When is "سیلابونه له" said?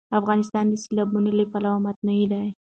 0.83-1.45